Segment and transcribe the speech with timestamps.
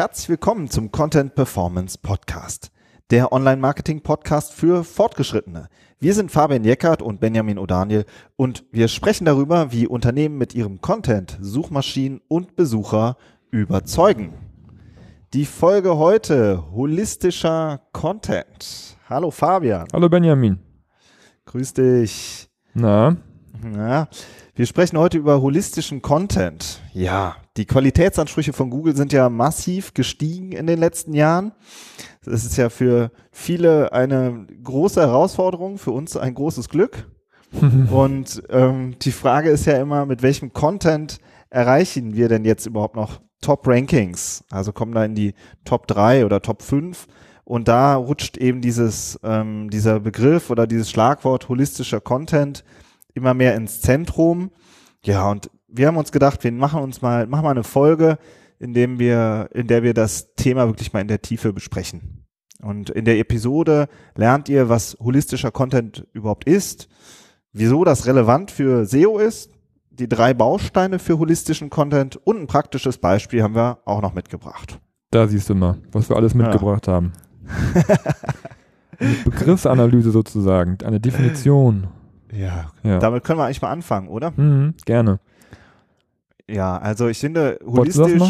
[0.00, 2.72] Herzlich willkommen zum Content Performance Podcast,
[3.10, 5.68] der Online-Marketing-Podcast für Fortgeschrittene.
[5.98, 8.06] Wir sind Fabian Jeckert und Benjamin O'Daniel
[8.36, 13.18] und wir sprechen darüber, wie Unternehmen mit ihrem Content Suchmaschinen und Besucher
[13.50, 14.32] überzeugen.
[15.34, 18.96] Die Folge heute, holistischer Content.
[19.06, 19.86] Hallo Fabian.
[19.92, 20.60] Hallo Benjamin.
[21.44, 22.48] Grüß dich.
[22.72, 23.18] Na?
[23.76, 24.08] Ja,
[24.54, 26.80] wir sprechen heute über holistischen Content.
[26.94, 31.52] Ja, die Qualitätsansprüche von Google sind ja massiv gestiegen in den letzten Jahren.
[32.24, 37.10] Das ist ja für viele eine große Herausforderung, für uns ein großes Glück.
[37.90, 41.18] Und ähm, die Frage ist ja immer, mit welchem Content
[41.50, 44.42] erreichen wir denn jetzt überhaupt noch Top-Rankings?
[44.48, 45.34] Also kommen da in die
[45.66, 47.08] Top 3 oder Top 5.
[47.44, 52.64] Und da rutscht eben dieses, ähm, dieser Begriff oder dieses Schlagwort holistischer Content
[53.12, 54.50] immer mehr ins Zentrum.
[55.04, 58.18] Ja, und wir haben uns gedacht, wir machen uns mal, machen mal eine Folge,
[58.58, 62.26] in dem wir, in der wir das Thema wirklich mal in der Tiefe besprechen.
[62.62, 66.88] Und in der Episode lernt ihr, was holistischer Content überhaupt ist,
[67.52, 69.50] wieso das relevant für SEO ist,
[69.90, 74.78] die drei Bausteine für holistischen Content und ein praktisches Beispiel haben wir auch noch mitgebracht.
[75.10, 76.94] Da siehst du mal, was wir alles mitgebracht ja.
[76.94, 77.12] haben.
[78.98, 81.88] eine Begriffsanalyse sozusagen, eine Definition.
[82.32, 84.32] Ja, ja, damit können wir eigentlich mal anfangen, oder?
[84.36, 85.18] Mhm, gerne.
[86.50, 88.22] Ja, also ich finde holistisch.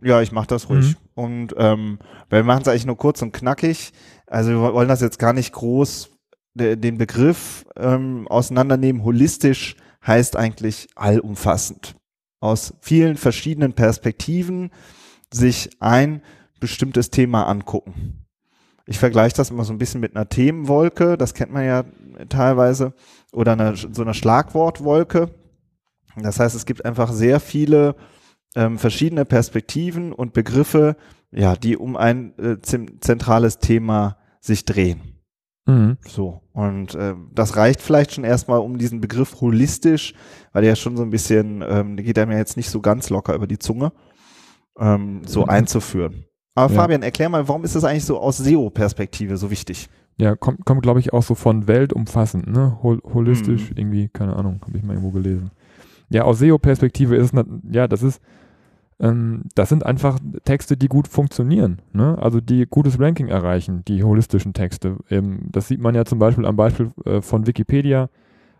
[0.00, 0.96] Ja, ich mache das ruhig.
[1.16, 1.22] Mhm.
[1.22, 1.98] Und ähm,
[2.30, 3.92] wir machen es eigentlich nur kurz und knackig.
[4.26, 6.10] Also wir wollen das jetzt gar nicht groß
[6.54, 9.04] den Begriff ähm, auseinandernehmen.
[9.04, 11.94] Holistisch heißt eigentlich allumfassend.
[12.40, 14.70] Aus vielen verschiedenen Perspektiven
[15.32, 16.22] sich ein
[16.60, 18.26] bestimmtes Thema angucken.
[18.86, 21.84] Ich vergleiche das immer so ein bisschen mit einer Themenwolke, das kennt man ja
[22.30, 22.94] teilweise,
[23.32, 25.30] oder einer, so einer Schlagwortwolke.
[26.16, 27.96] Das heißt, es gibt einfach sehr viele
[28.56, 30.96] ähm, verschiedene Perspektiven und Begriffe,
[31.30, 35.18] ja, die um ein äh, zentrales Thema sich drehen.
[35.66, 35.98] Mhm.
[36.06, 36.40] So.
[36.52, 40.14] Und äh, das reicht vielleicht schon erstmal um diesen Begriff holistisch,
[40.52, 43.10] weil der ja schon so ein bisschen, ähm, geht einem ja jetzt nicht so ganz
[43.10, 43.92] locker über die Zunge,
[44.78, 45.50] ähm, so mhm.
[45.50, 46.24] einzuführen.
[46.54, 46.80] Aber ja.
[46.80, 49.88] Fabian, erklär mal, warum ist das eigentlich so aus SEO-Perspektive so wichtig?
[50.16, 52.78] Ja, kommt, kommt glaube ich, auch so von weltumfassend, ne?
[52.82, 53.76] Hol holistisch, mhm.
[53.76, 55.52] irgendwie, keine Ahnung, habe ich mal irgendwo gelesen.
[56.10, 58.20] Ja, aus SEO-Perspektive ist es, ja, das ist,
[59.00, 62.16] ähm, das sind einfach Texte, die gut funktionieren, ne?
[62.20, 64.96] also die gutes Ranking erreichen, die holistischen Texte.
[65.10, 68.08] Ähm, das sieht man ja zum Beispiel am Beispiel äh, von Wikipedia,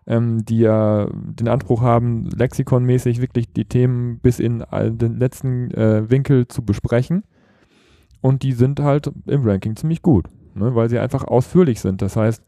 [0.06, 6.08] ähm, die ja den Anspruch haben, lexikonmäßig wirklich die Themen bis in den letzten äh,
[6.08, 7.25] Winkel zu besprechen.
[8.20, 10.75] Und die sind halt im Ranking ziemlich gut, ne?
[10.75, 12.03] weil sie einfach ausführlich sind.
[12.03, 12.42] Das heißt,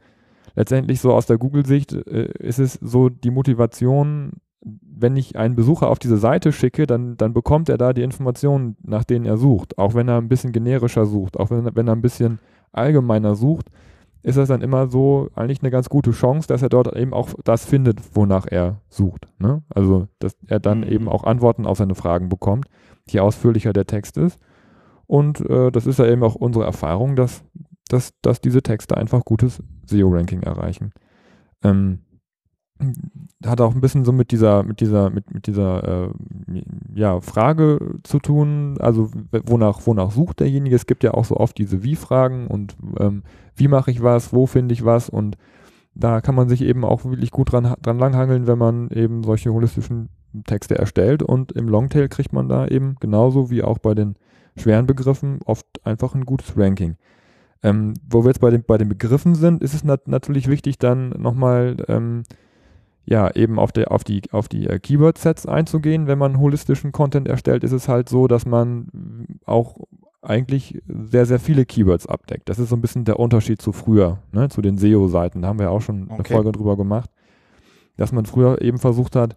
[0.55, 5.89] letztendlich so aus der Google-Sicht äh, ist es so die Motivation, wenn ich einen Besucher
[5.89, 9.79] auf diese Seite schicke, dann, dann bekommt er da die Informationen, nach denen er sucht.
[9.79, 12.39] Auch wenn er ein bisschen generischer sucht, auch wenn, wenn er ein bisschen
[12.73, 13.71] allgemeiner sucht,
[14.23, 17.31] ist das dann immer so eigentlich eine ganz gute Chance, dass er dort eben auch
[17.45, 19.27] das findet, wonach er sucht.
[19.39, 19.63] Ne?
[19.71, 22.67] Also, dass er dann eben auch Antworten auf seine Fragen bekommt,
[23.09, 24.39] je ausführlicher der Text ist.
[25.07, 27.43] Und äh, das ist ja eben auch unsere Erfahrung, dass,
[27.89, 30.93] dass, dass diese Texte einfach gutes SEO-Ranking erreichen.
[31.65, 32.01] Ähm,
[33.45, 36.11] hat auch ein bisschen so mit dieser, mit dieser, mit, mit dieser äh,
[36.95, 39.11] ja, Frage zu tun, also
[39.47, 40.77] wonach, wonach sucht derjenige?
[40.77, 43.23] Es gibt ja auch so oft diese Wie-Fragen und ähm,
[43.57, 45.37] wie mache ich was, wo finde ich was und
[45.95, 49.53] da kann man sich eben auch wirklich gut dran, dran langhangeln, wenn man eben solche
[49.53, 50.11] holistischen
[50.47, 54.17] Texte erstellt und im Longtail kriegt man da eben genauso wie auch bei den
[54.57, 56.97] schweren Begriffen oft einfach ein gutes Ranking.
[57.63, 60.79] Ähm, wo wir jetzt bei den, bei den Begriffen sind, ist es nat natürlich wichtig,
[60.79, 62.23] dann nochmal ähm,
[63.11, 66.07] ja, eben auf, der, auf die, auf die äh, Keyword-Sets einzugehen.
[66.07, 69.79] Wenn man holistischen Content erstellt, ist es halt so, dass man auch
[70.23, 72.49] eigentlich sehr, sehr viele Keywords abdeckt.
[72.49, 75.43] Das ist so ein bisschen der Unterschied zu früher, ne, zu den SEO-Seiten.
[75.43, 76.15] Da haben wir auch schon okay.
[76.15, 77.11] eine Folge drüber gemacht,
[77.97, 79.37] dass man früher eben versucht hat,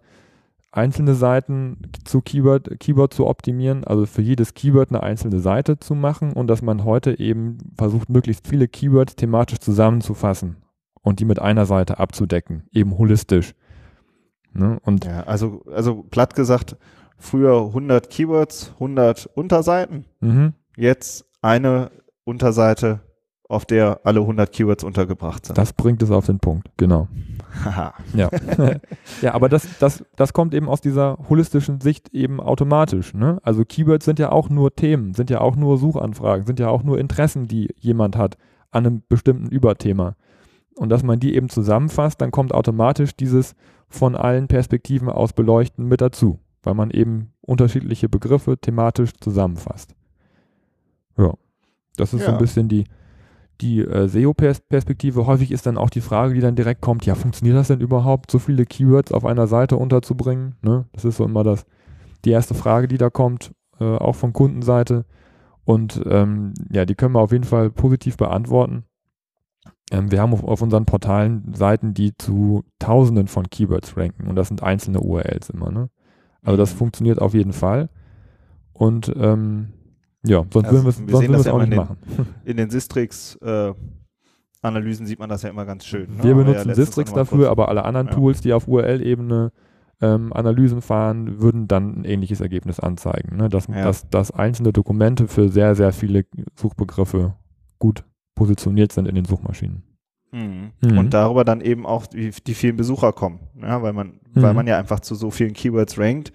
[0.70, 5.96] einzelne Seiten zu Keyword, Keyword zu optimieren, also für jedes Keyword eine einzelne Seite zu
[5.96, 10.56] machen und dass man heute eben versucht, möglichst viele Keywords thematisch zusammenzufassen
[11.02, 13.54] und die mit einer Seite abzudecken, eben holistisch.
[14.54, 14.78] Ne?
[14.82, 16.76] Und ja, also, also platt gesagt,
[17.18, 20.54] früher 100 Keywords, 100 Unterseiten, mhm.
[20.76, 21.90] jetzt eine
[22.24, 23.00] Unterseite,
[23.46, 25.58] auf der alle 100 Keywords untergebracht sind.
[25.58, 27.08] Das bringt es auf den Punkt, genau.
[28.14, 28.30] ja.
[29.22, 33.12] ja, aber das, das, das kommt eben aus dieser holistischen Sicht eben automatisch.
[33.12, 33.38] Ne?
[33.42, 36.82] Also Keywords sind ja auch nur Themen, sind ja auch nur Suchanfragen, sind ja auch
[36.82, 38.38] nur Interessen, die jemand hat
[38.70, 40.16] an einem bestimmten Überthema
[40.76, 43.54] und dass man die eben zusammenfasst, dann kommt automatisch dieses
[43.94, 49.94] von allen Perspektiven aus beleuchten mit dazu, weil man eben unterschiedliche Begriffe thematisch zusammenfasst.
[51.96, 52.26] Das ist ja.
[52.26, 52.84] so ein bisschen die,
[53.60, 55.26] die äh, SEO-Perspektive.
[55.26, 58.30] Häufig ist dann auch die Frage, die dann direkt kommt, ja, funktioniert das denn überhaupt,
[58.30, 60.56] so viele Keywords auf einer Seite unterzubringen?
[60.62, 60.86] Ne?
[60.92, 61.66] Das ist so immer das,
[62.24, 65.04] die erste Frage, die da kommt, äh, auch von Kundenseite.
[65.64, 68.84] Und ähm, ja, die können wir auf jeden Fall positiv beantworten.
[69.90, 74.36] Ähm, wir haben auf, auf, unseren Portalen Seiten, die zu Tausenden von Keywords ranken und
[74.36, 75.70] das sind einzelne URLs immer.
[75.70, 75.90] Ne?
[76.42, 76.78] Also das mhm.
[76.78, 77.90] funktioniert auf jeden Fall.
[78.72, 79.72] Und ähm,
[80.24, 81.96] ja, sonst also, würden wir es ja auch nicht in machen.
[82.44, 83.72] in den Sistrix äh,
[84.62, 86.16] Analysen sieht man das ja immer ganz schön.
[86.16, 86.24] Ne?
[86.24, 88.14] Wir benutzen ja Sistrix dafür, aber alle anderen ja.
[88.14, 89.52] Tools, die auf URL-Ebene
[90.00, 93.36] ähm, Analysen fahren, würden dann ein ähnliches Ergebnis anzeigen.
[93.36, 93.50] Ne?
[93.50, 93.84] Dass, ja.
[93.84, 96.24] dass, dass einzelne Dokumente für sehr, sehr viele
[96.56, 97.34] Suchbegriffe
[97.78, 98.04] gut
[98.34, 99.82] positioniert sind in den Suchmaschinen.
[100.32, 100.72] Mhm.
[100.80, 100.98] Mhm.
[100.98, 104.42] Und darüber dann eben auch die, die vielen Besucher kommen, ja, weil man, mhm.
[104.42, 106.32] weil man ja einfach zu so vielen Keywords rankt,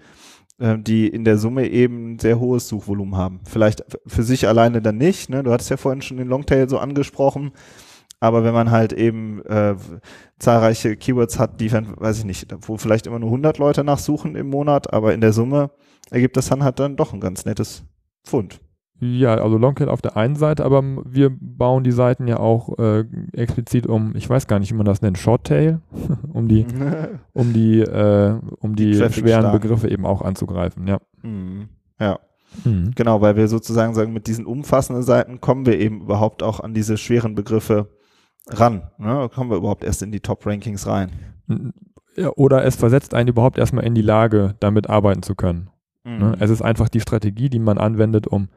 [0.58, 3.40] äh, die in der Summe eben sehr hohes Suchvolumen haben.
[3.44, 5.42] Vielleicht für sich alleine dann nicht, ne?
[5.42, 7.52] Du hattest ja vorhin schon den Longtail so angesprochen.
[8.22, 9.74] Aber wenn man halt eben äh,
[10.38, 14.50] zahlreiche Keywords hat, die, weiß ich nicht, wo vielleicht immer nur 100 Leute nachsuchen im
[14.50, 15.70] Monat, aber in der Summe
[16.10, 17.82] ergibt das dann halt dann doch ein ganz nettes
[18.22, 18.60] Pfund.
[19.00, 23.04] Ja, also Longtail auf der einen Seite, aber wir bauen die Seiten ja auch äh,
[23.32, 25.80] explizit um, ich weiß gar nicht, wie man das nennt, Shorttail,
[26.32, 26.66] um die,
[27.32, 29.62] um die, äh, um die, die schweren stark.
[29.62, 30.98] Begriffe eben auch anzugreifen, ja.
[31.22, 31.70] Mhm.
[31.98, 32.18] Ja.
[32.64, 32.92] Mhm.
[32.94, 36.74] Genau, weil wir sozusagen sagen, mit diesen umfassenden Seiten kommen wir eben überhaupt auch an
[36.74, 37.88] diese schweren Begriffe
[38.48, 38.90] ran.
[38.98, 39.30] Ne?
[39.32, 41.10] Kommen wir überhaupt erst in die Top-Rankings rein.
[42.16, 45.70] Ja, oder es versetzt einen überhaupt erstmal in die Lage, damit arbeiten zu können.
[46.04, 46.10] Ne?
[46.12, 46.18] Mhm.
[46.18, 46.36] Ne?
[46.40, 48.48] Es ist einfach die Strategie, die man anwendet, um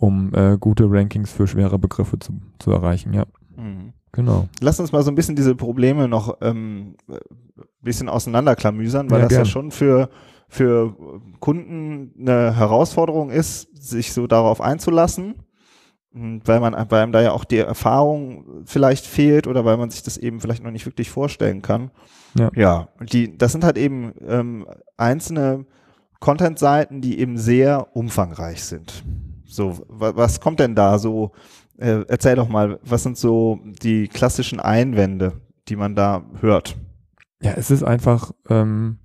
[0.00, 3.24] um äh, gute Rankings für schwere Begriffe zu, zu erreichen, ja.
[3.56, 3.92] Mhm.
[4.12, 4.48] Genau.
[4.60, 6.96] Lass uns mal so ein bisschen diese Probleme noch ähm,
[7.80, 9.40] bisschen auseinanderklamüsern, weil ja, das gern.
[9.42, 10.10] ja schon für,
[10.48, 10.96] für
[11.38, 15.34] Kunden eine Herausforderung ist, sich so darauf einzulassen,
[16.12, 20.02] weil man, weil einem da ja auch die Erfahrung vielleicht fehlt oder weil man sich
[20.02, 21.92] das eben vielleicht noch nicht wirklich vorstellen kann.
[22.36, 24.66] Ja, ja die, das sind halt eben ähm,
[24.96, 25.66] einzelne
[26.18, 29.04] Content-Seiten, die eben sehr umfangreich sind.
[29.50, 31.32] So, was kommt denn da so?
[31.76, 36.76] Äh, erzähl doch mal, was sind so die klassischen Einwände, die man da hört?
[37.42, 38.98] Ja, es ist einfach, ähm,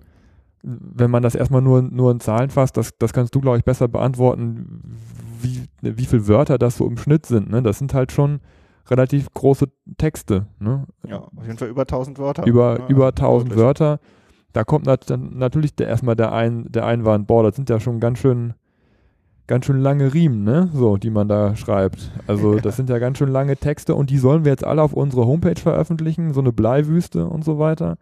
[0.62, 3.64] wenn man das erstmal nur, nur in Zahlen fasst, das, das kannst du, glaube ich,
[3.64, 4.98] besser beantworten,
[5.40, 7.50] wie, wie viele Wörter das so im Schnitt sind.
[7.50, 7.62] Ne?
[7.62, 8.40] Das sind halt schon
[8.88, 9.66] relativ große
[9.98, 10.46] Texte.
[10.60, 10.86] Ne?
[11.08, 12.46] Ja, auf jeden Fall über 1000 Wörter.
[12.46, 13.64] Über, ja, über 1000 wirklich.
[13.64, 14.00] Wörter.
[14.52, 18.00] Da kommt nat natürlich der, erstmal der, Ein, der Einwand, boah, das sind ja schon
[18.00, 18.54] ganz schön
[19.46, 20.70] ganz schön lange Riemen, ne?
[20.72, 22.10] So, die man da schreibt.
[22.26, 24.92] Also das sind ja ganz schön lange Texte und die sollen wir jetzt alle auf
[24.92, 27.96] unsere Homepage veröffentlichen, so eine Bleiwüste und so weiter.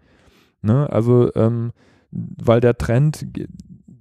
[0.63, 0.91] Ne?
[0.91, 1.73] Also, ähm,
[2.11, 3.27] weil der Trend,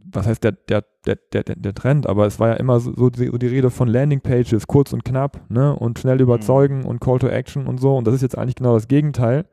[0.05, 3.09] was heißt der, der, der, der, der Trend, aber es war ja immer so, so,
[3.09, 5.75] die, die, Rede von Landingpages, kurz und knapp, ne?
[5.75, 6.21] Und schnell mhm.
[6.21, 6.85] überzeugen mhm.
[6.85, 7.97] und Call to Action und so.
[7.97, 9.45] Und das ist jetzt eigentlich genau das Gegenteil,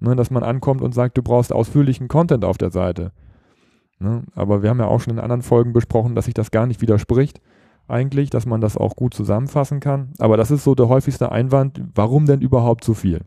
[0.00, 0.16] ne?
[0.16, 3.12] dass man ankommt und sagt, du brauchst ausführlichen Content auf der Seite.
[4.00, 4.24] Ne?
[4.34, 6.80] Aber wir haben ja auch schon in anderen Folgen besprochen, dass sich das gar nicht
[6.80, 7.40] widerspricht
[7.90, 10.12] eigentlich, dass man das auch gut zusammenfassen kann.
[10.18, 13.20] Aber das ist so der häufigste Einwand, warum denn überhaupt so viel?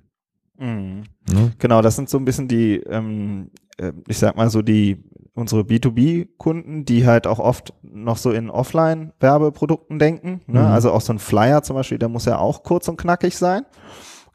[0.57, 1.03] Mhm.
[1.31, 1.51] Ne?
[1.59, 5.03] Genau, das sind so ein bisschen die, ähm, äh, ich sag mal so die,
[5.35, 10.41] unsere B2B-Kunden, die halt auch oft noch so in Offline-Werbeprodukten denken.
[10.47, 10.61] Ne?
[10.61, 10.65] Mhm.
[10.67, 13.65] Also auch so ein Flyer zum Beispiel, der muss ja auch kurz und knackig sein.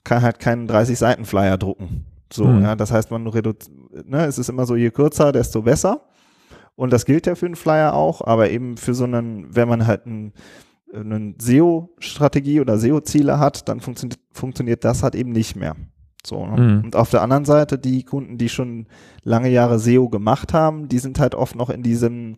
[0.04, 2.04] Kann halt keinen 30-Seiten-Flyer drucken.
[2.32, 2.62] So, mhm.
[2.62, 3.74] ja, das heißt, man reduziert,
[4.06, 6.02] ne, es ist immer so, je kürzer, desto besser.
[6.78, 9.88] Und das gilt ja für einen Flyer auch, aber eben für so einen, wenn man
[9.88, 10.32] halt ein,
[10.94, 15.74] eine SEO-Strategie oder SEO-Ziele hat, dann funktio funktioniert das halt eben nicht mehr.
[16.24, 16.60] So, ne?
[16.60, 16.84] mhm.
[16.84, 18.86] Und auf der anderen Seite, die Kunden, die schon
[19.24, 22.36] lange Jahre SEO gemacht haben, die sind halt oft noch in diesem,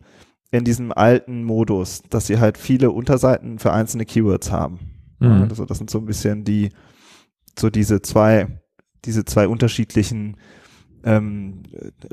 [0.51, 4.79] in diesem alten Modus, dass sie halt viele Unterseiten für einzelne Keywords haben.
[5.19, 5.49] Mhm.
[5.51, 6.71] Also das sind so ein bisschen die,
[7.59, 8.47] so diese zwei,
[9.05, 10.39] diese zwei unterschiedlichen
[11.05, 11.63] ähm,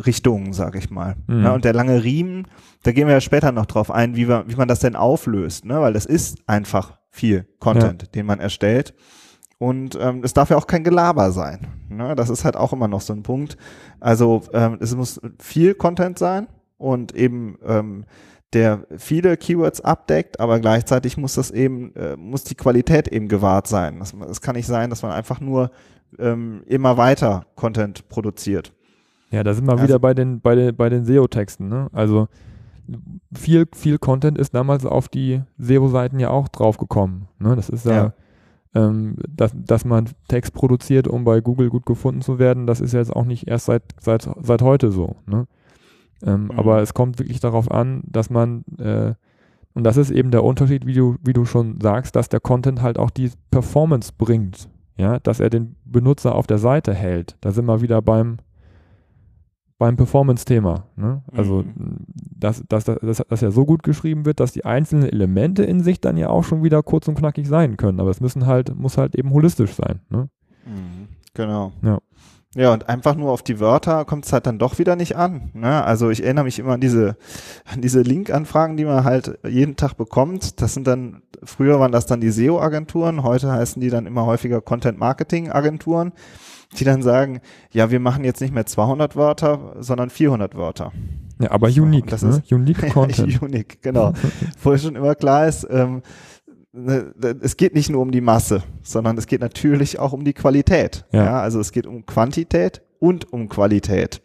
[0.05, 1.15] Richtungen, sage ich mal.
[1.27, 1.43] Mhm.
[1.43, 2.47] Ja, und der lange Riemen,
[2.83, 5.65] da gehen wir ja später noch drauf ein, wie, wir, wie man das denn auflöst,
[5.65, 5.81] ne?
[5.81, 8.07] weil das ist einfach viel Content, ja.
[8.09, 8.93] den man erstellt.
[9.59, 11.67] Und ähm, es darf ja auch kein Gelaber sein.
[11.89, 12.15] Ne?
[12.15, 13.57] Das ist halt auch immer noch so ein Punkt.
[13.99, 18.05] Also ähm, es muss viel Content sein und eben ähm,
[18.53, 23.67] der viele Keywords abdeckt, aber gleichzeitig muss das eben, äh, muss die Qualität eben gewahrt
[23.67, 24.01] sein.
[24.29, 25.71] Es kann nicht sein, dass man einfach nur
[26.17, 28.73] ähm, immer weiter Content produziert.
[29.31, 31.87] Ja, da sind wir also, wieder bei den, bei den, bei den SEO-Texten, ne?
[31.91, 32.27] Also
[33.33, 37.27] viel, viel Content ist damals auf die SEO-Seiten ja auch draufgekommen.
[37.37, 37.55] Ne?
[37.55, 38.13] Das ist ja, ja
[38.77, 42.93] ähm, dass, dass man Text produziert, um bei Google gut gefunden zu werden, das ist
[42.93, 45.15] ja jetzt auch nicht erst seit, seit, seit heute so.
[45.25, 45.47] Ne?
[46.23, 46.51] Ähm, mhm.
[46.51, 49.13] Aber es kommt wirklich darauf an, dass man, äh,
[49.73, 52.81] Und das ist eben der Unterschied, wie du, wie du schon sagst, dass der Content
[52.81, 54.69] halt auch die Performance bringt.
[54.97, 57.37] Ja, dass er den Benutzer auf der Seite hält.
[57.41, 58.37] Da sind wir wieder beim,
[59.77, 60.85] beim Performance-Thema.
[60.95, 61.21] Ne?
[61.31, 61.97] Also, mhm.
[62.35, 66.01] dass, dass, dass, dass ja so gut geschrieben wird, dass die einzelnen Elemente in sich
[66.01, 67.99] dann ja auch schon wieder kurz und knackig sein können.
[67.99, 70.01] Aber es müssen halt, muss halt eben holistisch sein.
[70.09, 70.29] Ne?
[70.65, 71.07] Mhm.
[71.33, 71.71] Genau.
[71.83, 71.99] Ja.
[72.55, 75.51] Ja, und einfach nur auf die Wörter kommt es halt dann doch wieder nicht an.
[75.53, 75.83] Ne?
[75.83, 77.15] Also ich erinnere mich immer an diese,
[77.71, 80.59] an diese Link-Anfragen, die man halt jeden Tag bekommt.
[80.59, 84.61] Das sind dann, früher waren das dann die SEO-Agenturen, heute heißen die dann immer häufiger
[84.61, 86.13] Content-Marketing-Agenturen,
[86.77, 87.39] die dann sagen,
[87.71, 90.91] ja, wir machen jetzt nicht mehr 200 Wörter, sondern 400 Wörter.
[91.39, 92.29] Ja, aber unique, das ne?
[92.29, 93.31] ist unique Content.
[93.33, 94.13] Ja, unique, genau.
[94.63, 96.01] Wo schon immer klar ist, ähm,
[96.77, 100.33] Ne, es geht nicht nur um die Masse, sondern es geht natürlich auch um die
[100.33, 101.05] Qualität.
[101.11, 101.25] Ja.
[101.25, 104.21] ja also es geht um Quantität und um Qualität.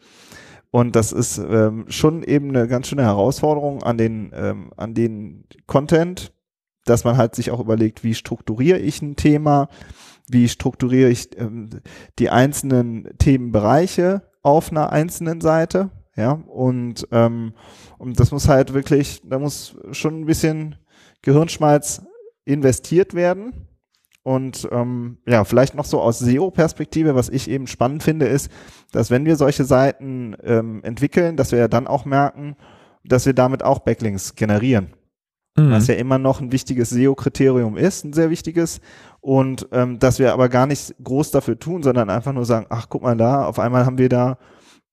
[0.71, 5.45] Und das ist ähm, schon eben eine ganz schöne Herausforderung an den, ähm, an den
[5.67, 6.33] Content,
[6.85, 9.69] dass man halt sich auch überlegt, wie strukturiere ich ein Thema,
[10.33, 11.71] wie strukturiere ich ähm,
[12.19, 15.91] die einzelnen Themenbereiche auf einer einzelnen Seite.
[16.17, 17.55] Ja, und, ähm,
[17.99, 20.77] und das muss halt wirklich, da muss schon ein bisschen
[21.23, 22.03] Gehirnschmalz
[22.45, 23.69] investiert werden.
[24.25, 28.51] Und ähm, ja, vielleicht noch so aus SEO-Perspektive, was ich eben spannend finde, ist,
[28.93, 32.57] dass wenn wir solche Seiten ähm, entwickeln, dass wir ja dann auch merken,
[33.05, 34.93] dass wir damit auch Backlinks generieren.
[35.57, 35.71] Mhm.
[35.71, 38.81] Was ja immer noch ein wichtiges SEO-Kriterium ist, ein sehr wichtiges.
[39.21, 42.87] Und ähm, dass wir aber gar nicht groß dafür tun, sondern einfach nur sagen, ach,
[42.89, 44.39] guck mal da, auf einmal haben wir da,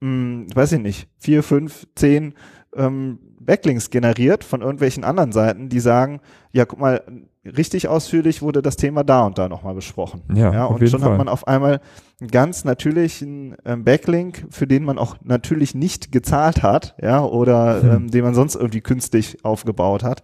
[0.01, 2.33] mh, hm, weiß ich nicht, vier, fünf, zehn
[2.75, 6.21] ähm, Backlinks generiert von irgendwelchen anderen Seiten, die sagen,
[6.51, 7.01] ja, guck mal,
[7.45, 10.21] richtig ausführlich wurde das Thema da und da nochmal besprochen.
[10.33, 11.11] Ja, ja und schon Fall.
[11.11, 11.81] hat man auf einmal
[12.19, 17.81] einen ganz natürlichen ähm, Backlink, für den man auch natürlich nicht gezahlt hat, ja, oder
[17.81, 17.91] hm.
[17.91, 20.23] ähm, den man sonst irgendwie künstlich aufgebaut hat.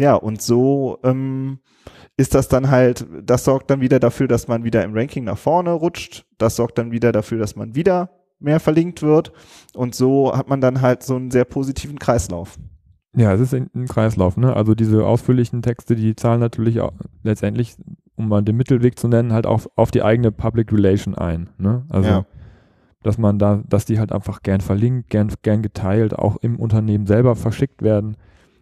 [0.00, 1.58] Ja, und so ähm,
[2.16, 5.38] ist das dann halt, das sorgt dann wieder dafür, dass man wieder im Ranking nach
[5.38, 6.24] vorne rutscht.
[6.38, 9.32] Das sorgt dann wieder dafür, dass man wieder mehr verlinkt wird.
[9.74, 12.58] Und so hat man dann halt so einen sehr positiven Kreislauf.
[13.16, 14.54] Ja, es ist ein Kreislauf, ne?
[14.54, 16.92] Also diese ausführlichen Texte, die zahlen natürlich auch
[17.22, 17.74] letztendlich,
[18.16, 21.50] um mal den Mittelweg zu nennen, halt auch auf die eigene Public Relation ein.
[21.58, 21.84] Ne?
[21.88, 22.26] Also ja.
[23.02, 27.06] dass man da, dass die halt einfach gern verlinkt, gern, gern geteilt, auch im Unternehmen
[27.06, 28.16] selber verschickt werden.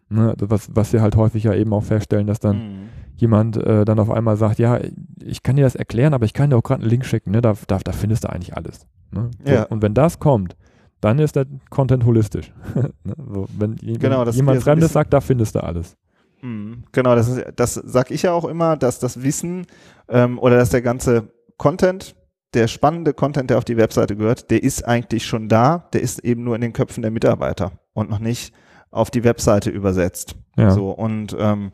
[0.09, 0.35] Ne?
[0.39, 2.89] Was, was wir halt häufig ja eben auch feststellen, dass dann mhm.
[3.17, 4.79] jemand äh, dann auf einmal sagt, ja,
[5.23, 7.43] ich kann dir das erklären, aber ich kann dir auch gerade einen Link schicken, ne?
[7.43, 8.87] Da, da, da findest du eigentlich alles.
[9.11, 9.31] Ne?
[9.45, 9.65] Ja.
[9.65, 10.57] Und wenn das kommt,
[11.01, 12.53] dann ist der Content holistisch.
[13.05, 13.15] Ne?
[13.17, 15.97] so, wenn genau, jemand Fremdes sagt, da findest du alles.
[16.43, 16.85] Mhm.
[16.93, 19.67] Genau, das, ist, das sag ich ja auch immer, dass das Wissen
[20.09, 22.17] ähm, oder dass der ganze Content,
[22.55, 26.21] der spannende Content, der auf die Webseite gehört, der ist eigentlich schon da, der ist
[26.21, 28.53] eben nur in den Köpfen der Mitarbeiter und noch nicht
[28.91, 30.37] auf die Webseite übersetzt.
[30.57, 30.71] Ja.
[30.71, 31.73] So und ähm,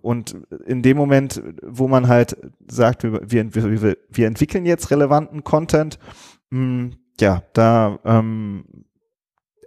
[0.00, 2.36] und in dem Moment, wo man halt
[2.68, 5.98] sagt, wir, wir, wir, wir entwickeln jetzt relevanten Content,
[6.52, 8.64] mh, hm, ja, da ähm,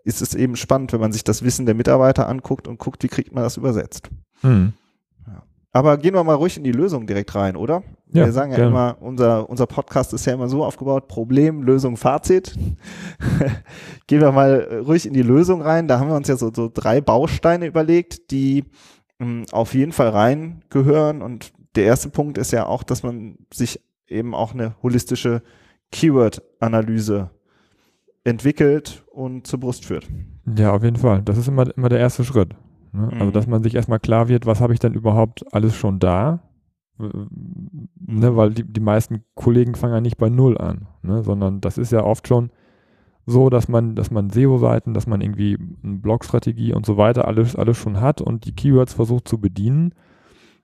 [0.03, 3.07] ist es eben spannend, wenn man sich das Wissen der Mitarbeiter anguckt und guckt, wie
[3.07, 4.09] kriegt man das übersetzt.
[4.41, 4.73] Hm.
[5.27, 5.43] Ja.
[5.71, 7.83] Aber gehen wir mal ruhig in die Lösung direkt rein, oder?
[8.07, 8.71] Ja, wir sagen ja gerne.
[8.71, 12.55] immer, unser, unser Podcast ist ja immer so aufgebaut, Problem, Lösung, Fazit.
[14.07, 15.87] gehen wir mal ruhig in die Lösung rein.
[15.87, 18.65] Da haben wir uns ja so, so drei Bausteine überlegt, die
[19.17, 21.23] mh, hm, auf jeden Fall reingehören.
[21.23, 25.41] Und der erste Punkt ist ja auch, dass man sich eben auch eine holistische
[25.91, 27.29] Keyword-Analyse
[28.23, 30.07] entwickelt und zur Brust führt.
[30.57, 31.21] Ja, auf jeden Fall.
[31.23, 32.55] Das ist immer, immer der erste Schritt.
[32.91, 33.09] Ne?
[33.13, 33.21] Mhm.
[33.21, 36.41] Also, dass man sich erstmal klar wird, was habe ich denn überhaupt alles schon da?
[36.97, 41.23] Ne, weil die, die meisten Kollegen fangen ja nicht bei Null an, ne?
[41.23, 42.51] sondern das ist ja oft schon
[43.25, 47.55] so, dass man, dass man SEO-Seiten, dass man irgendwie eine Blog-Strategie und so weiter alles,
[47.55, 49.93] alles schon hat und die Keywords versucht zu bedienen,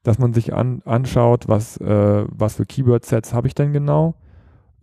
[0.04, 4.16] dass man sich an, anschaut, was, äh, was für Keyword-Sets habe ich denn genau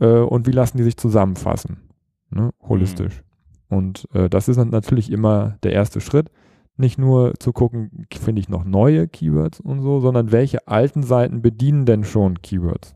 [0.00, 1.88] äh, und wie lassen die sich zusammenfassen,
[2.31, 2.50] ne?
[2.61, 3.23] holistisch.
[3.71, 3.76] Mhm.
[3.76, 6.31] Und äh, das ist natürlich immer der erste Schritt.
[6.76, 11.43] Nicht nur zu gucken, finde ich noch neue Keywords und so, sondern welche alten Seiten
[11.43, 12.95] bedienen denn schon Keywords.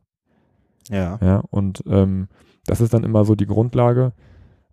[0.88, 1.18] Ja.
[1.20, 2.28] Ja, und ähm,
[2.64, 4.12] das ist dann immer so die Grundlage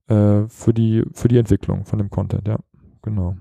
[0.07, 2.57] äh, für, die, für die Entwicklung von dem Content, ja.
[3.01, 3.35] Genau.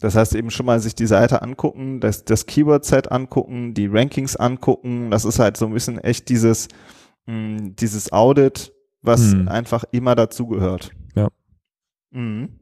[0.00, 4.36] Das heißt eben schon mal sich die Seite angucken, das, das Keyword-Set angucken, die Rankings
[4.36, 5.10] angucken.
[5.10, 6.68] Das ist halt so ein bisschen echt dieses,
[7.26, 9.48] mh, dieses Audit, was mhm.
[9.48, 10.90] einfach immer dazugehört.
[11.14, 11.28] Ja.
[12.10, 12.60] Mhm.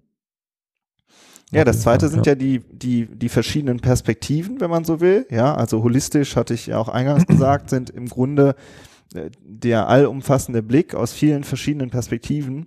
[1.51, 5.27] Ja, das zweite sind ja die, die, die verschiedenen Perspektiven, wenn man so will.
[5.31, 8.57] Ja, also holistisch, hatte ich ja auch eingangs gesagt, sind im Grunde
[9.15, 12.67] äh, der allumfassende Blick aus vielen verschiedenen Perspektiven.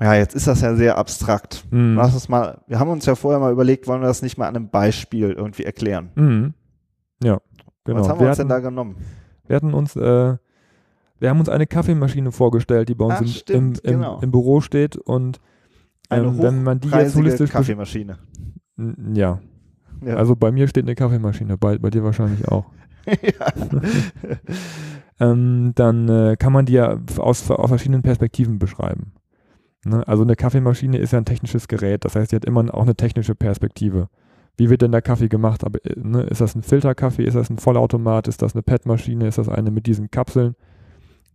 [0.00, 1.64] Ja, jetzt ist das ja sehr abstrakt.
[1.70, 1.94] Mhm.
[1.96, 4.48] Lass uns mal, wir haben uns ja vorher mal überlegt, wollen wir das nicht mal
[4.48, 6.10] an einem Beispiel irgendwie erklären?
[6.14, 6.54] Mhm.
[7.22, 7.40] Ja,
[7.84, 8.00] genau.
[8.00, 8.96] Was haben wir, wir uns hatten, denn da genommen?
[9.46, 10.36] Wir hatten uns, äh,
[11.20, 14.20] wir haben uns eine Kaffeemaschine vorgestellt, die bei uns Ach, im, stimmt, im, im, genau.
[14.20, 15.40] im, Büro steht und
[16.10, 18.18] ähm, wenn man die jetzt holistisch Kaffeemaschine.
[19.14, 19.40] Ja.
[20.02, 20.16] ja.
[20.16, 22.64] Also bei mir steht eine Kaffeemaschine, bei, bei dir wahrscheinlich auch.
[25.20, 29.12] ähm, dann äh, kann man die ja aus, aus verschiedenen Perspektiven beschreiben.
[29.84, 30.06] Ne?
[30.08, 32.96] Also eine Kaffeemaschine ist ja ein technisches Gerät, das heißt, die hat immer auch eine
[32.96, 34.08] technische Perspektive.
[34.56, 35.64] Wie wird denn der Kaffee gemacht?
[35.64, 36.22] Aber, äh, ne?
[36.24, 37.24] Ist das ein Filterkaffee?
[37.24, 38.28] Ist das ein Vollautomat?
[38.28, 39.26] Ist das eine PET-Maschine?
[39.26, 40.54] Ist das eine mit diesen Kapseln?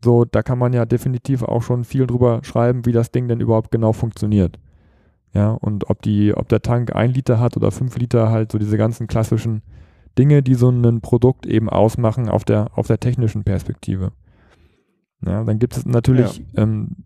[0.05, 3.39] So, da kann man ja definitiv auch schon viel drüber schreiben, wie das Ding denn
[3.39, 4.59] überhaupt genau funktioniert.
[5.33, 8.59] Ja, und ob die, ob der Tank ein Liter hat oder fünf Liter, halt so
[8.59, 9.63] diese ganzen klassischen
[10.15, 14.11] Dinge, die so ein Produkt eben ausmachen auf der, auf der technischen Perspektive.
[15.25, 16.61] Ja, dann gibt es natürlich, ja.
[16.61, 16.97] ähm,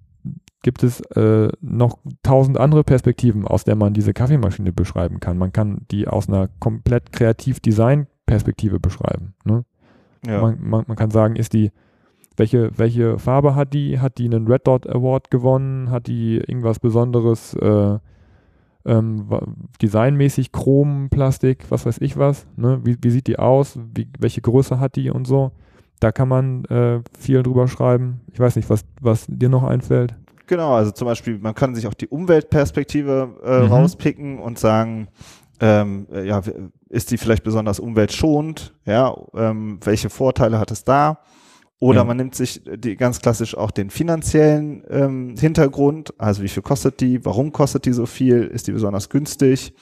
[0.62, 5.38] gibt es äh, noch tausend andere Perspektiven, aus der man diese Kaffeemaschine beschreiben kann.
[5.38, 9.36] Man kann die aus einer komplett kreativ-Design-Perspektive beschreiben.
[9.46, 9.63] Ne?
[10.27, 10.41] Ja.
[10.41, 11.72] Man, man, man, kann sagen, ist die,
[12.39, 14.00] welche, welche Farbe hat die?
[14.00, 15.91] Hat die einen Red Dot Award gewonnen?
[15.91, 18.00] Hat die irgendwas Besonderes äh,
[18.86, 19.27] ähm,
[19.81, 22.79] designmäßig Chrom, Plastik, was weiß ich was, ne?
[22.84, 25.51] wie, wie sieht die aus, wie, welche Größe hat die und so.
[26.00, 28.22] Da kann man äh, viel drüber schreiben.
[28.31, 30.15] Ich weiß nicht, was, was dir noch einfällt.
[30.48, 33.67] Genau, also zum Beispiel, man kann sich auch die Umweltperspektive äh, mhm.
[33.67, 35.10] rauspicken und sagen,
[35.60, 36.41] ähm, äh, ja,
[36.88, 38.74] ist die vielleicht besonders umweltschonend?
[38.86, 41.19] Ja, ähm, welche Vorteile hat es da?
[41.79, 42.03] Oder ja.
[42.03, 47.00] man nimmt sich die ganz klassisch auch den finanziellen ähm, Hintergrund, also wie viel kostet
[47.00, 49.74] die, warum kostet die so viel, ist die besonders günstig,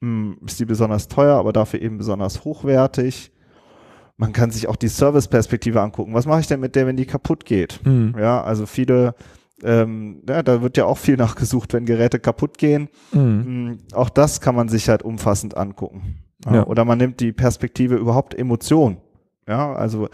[0.00, 3.32] hm, ist die besonders teuer, aber dafür eben besonders hochwertig.
[4.18, 6.12] Man kann sich auch die Service-Perspektive angucken.
[6.12, 7.80] Was mache ich denn mit der, wenn die kaputt geht?
[7.86, 8.14] Mhm.
[8.18, 9.14] Ja, also viele,
[9.62, 12.90] ähm, ja, da wird ja auch viel nachgesucht, wenn Geräte kaputt gehen.
[13.12, 13.78] Mhm.
[13.94, 16.18] Auch das kann man sich halt umfassend angucken.
[16.44, 16.56] Ja.
[16.56, 16.66] Ja.
[16.66, 18.98] Oder man nimmt die Perspektive überhaupt Emotion.
[19.48, 20.08] Ja, also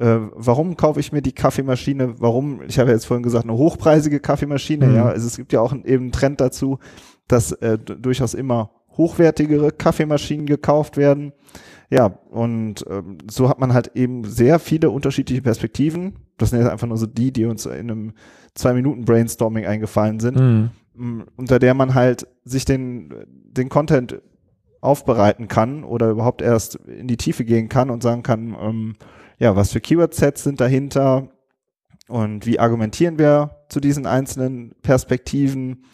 [0.00, 2.14] äh, warum kaufe ich mir die Kaffeemaschine?
[2.20, 2.62] Warum?
[2.66, 4.86] Ich habe ja jetzt vorhin gesagt, eine hochpreisige Kaffeemaschine.
[4.86, 4.96] Mhm.
[4.96, 6.78] Ja, also es gibt ja auch einen, eben einen Trend dazu,
[7.28, 11.32] dass äh, durchaus immer hochwertigere Kaffeemaschinen gekauft werden.
[11.90, 16.14] Ja, und ähm, so hat man halt eben sehr viele unterschiedliche Perspektiven.
[16.38, 18.12] Das sind jetzt einfach nur so die, die uns in einem
[18.54, 21.24] zwei Minuten Brainstorming eingefallen sind, mhm.
[21.36, 24.22] unter der man halt sich den den Content
[24.80, 28.94] aufbereiten kann oder überhaupt erst in die Tiefe gehen kann und sagen kann, ähm,
[29.40, 31.28] ja, was für Keyword-Sets sind dahinter
[32.08, 35.84] und wie argumentieren wir zu diesen einzelnen Perspektiven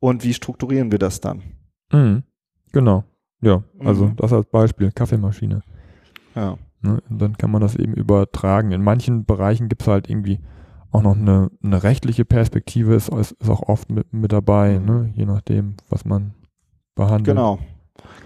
[0.00, 1.42] und wie strukturieren wir das dann?
[1.92, 2.24] Mhm.
[2.72, 3.04] Genau.
[3.40, 4.16] Ja, also mhm.
[4.16, 5.62] das als Beispiel, Kaffeemaschine.
[6.34, 6.58] Ja.
[6.82, 8.72] Ne, dann kann man das eben übertragen.
[8.72, 10.40] In manchen Bereichen gibt es halt irgendwie
[10.90, 15.12] auch noch eine, eine rechtliche Perspektive, ist, ist auch oft mit, mit dabei, ne?
[15.14, 16.34] je nachdem, was man
[16.94, 17.36] behandelt.
[17.36, 17.58] Genau.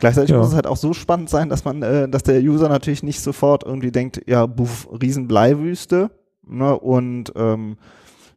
[0.01, 0.39] Gleichzeitig ja.
[0.39, 3.21] muss es halt auch so spannend sein, dass man, äh, dass der User natürlich nicht
[3.21, 6.11] sofort irgendwie denkt, ja, buff, Riesenbleiwüste,
[6.47, 7.77] ne, und ähm,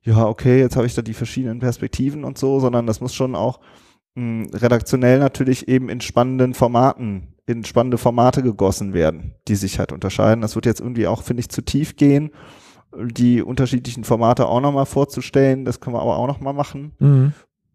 [0.03, 3.35] ja, okay, jetzt habe ich da die verschiedenen Perspektiven und so, sondern das muss schon
[3.35, 3.59] auch
[4.15, 9.79] mh, hm, redaktionell natürlich eben in spannenden Formaten, in spannende Formate gegossen werden, die sich
[9.79, 10.41] halt unterscheiden.
[10.41, 12.31] Das wird jetzt irgendwie auch, finde ich, zu tief gehen,
[12.95, 15.65] die unterschiedlichen Formate auch nochmal vorzustellen.
[15.65, 16.91] Das können wir aber auch nochmal machen.
[16.99, 17.33] Mhm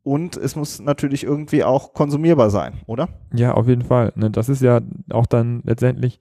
[0.08, 3.10] und es muss natürlich irgendwie auch konsumierbar sein, oder?
[3.34, 4.10] Ja, auf jeden Fall.
[4.16, 4.30] Ne?
[4.30, 6.18] Das ist ja auch dann letztendlich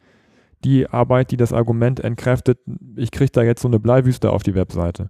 [0.65, 2.59] die Arbeit, die das Argument entkräftet,
[2.97, 5.09] ich kriege da jetzt so eine Bleiwüste auf die Webseite.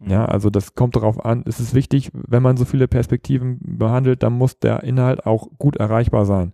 [0.00, 0.10] Mhm.
[0.10, 4.24] Ja, also das kommt darauf an, es ist wichtig, wenn man so viele Perspektiven behandelt,
[4.24, 6.52] dann muss der Inhalt auch gut erreichbar sein.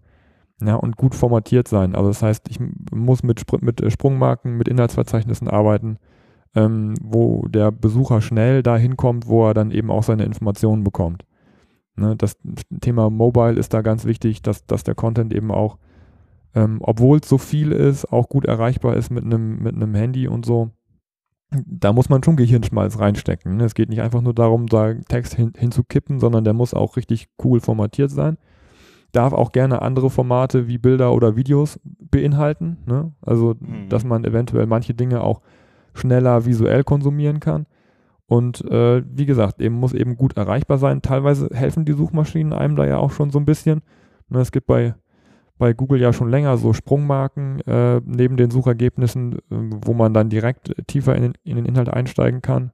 [0.63, 1.95] Ja, und gut formatiert sein.
[1.95, 2.59] Also das heißt, ich
[2.93, 5.97] muss mit, mit Sprungmarken, mit Inhaltsverzeichnissen arbeiten,
[6.55, 11.25] ähm, wo der Besucher schnell dahin kommt, wo er dann eben auch seine Informationen bekommt.
[11.97, 12.37] Ne, das
[12.81, 15.79] Thema Mobile ist da ganz wichtig, dass, dass der Content eben auch,
[16.55, 20.45] ähm, obwohl es so viel ist, auch gut erreichbar ist mit einem mit Handy und
[20.45, 20.71] so.
[21.67, 23.59] Da muss man schon Gehirnschmalz reinstecken.
[23.59, 23.65] Ne?
[23.65, 27.29] Es geht nicht einfach nur darum, da Text hin, hinzukippen, sondern der muss auch richtig
[27.45, 28.39] cool formatiert sein.
[29.13, 32.79] Darf auch gerne andere Formate wie Bilder oder Videos beinhalten.
[32.87, 33.13] Ne?
[33.23, 33.89] Also, mhm.
[33.89, 35.43] dass man eventuell manche Dinge auch
[35.95, 37.67] schneller visuell konsumieren kann.
[38.27, 41.03] Und äh, wie gesagt, eben muss eben gut erreichbar sein.
[41.03, 43.83] Teilweise helfen die Suchmaschinen einem da ja auch schon so ein bisschen.
[44.29, 44.95] Ne, es gibt bei,
[45.59, 50.31] bei Google ja schon länger so Sprungmarken äh, neben den Suchergebnissen, äh, wo man dann
[50.31, 52.73] direkt tiefer in den, in den Inhalt einsteigen kann.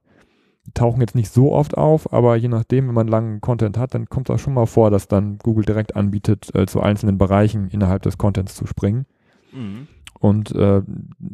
[0.67, 3.95] Die tauchen jetzt nicht so oft auf, aber je nachdem, wenn man langen Content hat,
[3.95, 7.67] dann kommt das schon mal vor, dass dann Google direkt anbietet, äh, zu einzelnen Bereichen
[7.69, 9.05] innerhalb des Contents zu springen.
[9.51, 9.87] Mhm.
[10.19, 10.83] Und äh,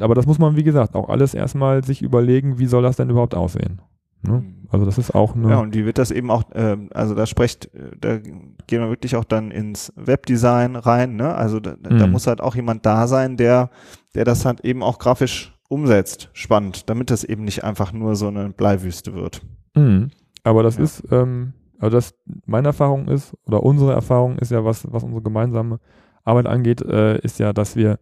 [0.00, 3.10] aber das muss man, wie gesagt, auch alles erstmal sich überlegen, wie soll das denn
[3.10, 3.82] überhaupt aussehen.
[4.22, 4.32] Ne?
[4.32, 4.54] Mhm.
[4.70, 5.50] Also das ist auch eine.
[5.50, 9.16] Ja, und wie wird das eben auch, äh, also da spricht, da gehen wir wirklich
[9.16, 11.34] auch dann ins Webdesign rein, ne?
[11.34, 11.98] Also da, mhm.
[11.98, 13.70] da muss halt auch jemand da sein, der,
[14.14, 18.28] der das halt eben auch grafisch umsetzt, spannend, damit das eben nicht einfach nur so
[18.28, 19.42] eine Bleiwüste wird.
[19.74, 20.10] Mhm.
[20.42, 20.84] Aber das ja.
[20.84, 22.14] ist, ähm, also das
[22.46, 25.78] meine Erfahrung ist, oder unsere Erfahrung ist ja, was, was unsere gemeinsame
[26.24, 27.98] Arbeit angeht, äh, ist ja, dass wir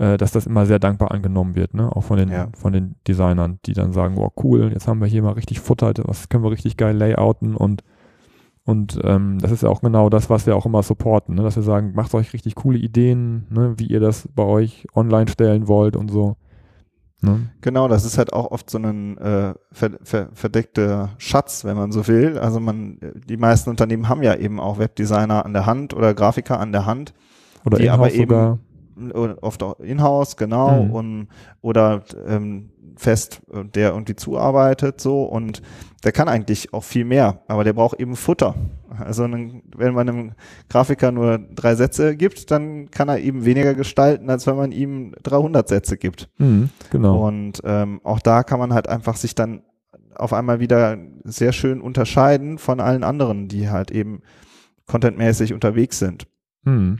[0.00, 1.94] äh, dass das immer sehr dankbar angenommen wird, ne?
[1.94, 2.48] Auch von den, ja.
[2.56, 5.92] von den Designern, die dann sagen, wow, cool, jetzt haben wir hier mal richtig Futter,
[6.04, 7.84] was können wir richtig geil layouten und
[8.64, 11.42] und ähm, das ist ja auch genau das, was wir auch immer supporten, ne?
[11.42, 13.74] dass wir sagen, macht euch richtig coole Ideen, ne?
[13.78, 16.36] wie ihr das bei euch online stellen wollt und so.
[17.20, 17.50] Ne?
[17.62, 21.90] Genau, das ist halt auch oft so ein äh, ver ver verdeckter Schatz, wenn man
[21.90, 22.38] so will.
[22.38, 26.60] Also man, die meisten Unternehmen haben ja eben auch Webdesigner an der Hand oder Grafiker
[26.60, 27.12] an der Hand,
[27.64, 28.58] oder die aber eben sogar
[29.40, 30.90] oft auch in-house, genau, mhm.
[30.90, 31.28] und,
[31.60, 33.40] oder ähm, fest,
[33.74, 35.62] der irgendwie zuarbeitet, so, und
[36.04, 38.54] der kann eigentlich auch viel mehr, aber der braucht eben Futter.
[38.98, 40.32] Also wenn man einem
[40.68, 45.14] Grafiker nur drei Sätze gibt, dann kann er eben weniger gestalten, als wenn man ihm
[45.22, 46.28] 300 Sätze gibt.
[46.38, 47.26] Mhm, genau.
[47.26, 49.62] Und ähm, auch da kann man halt einfach sich dann
[50.14, 54.22] auf einmal wieder sehr schön unterscheiden von allen anderen, die halt eben
[54.86, 56.26] contentmäßig unterwegs sind.
[56.64, 56.98] Mhm.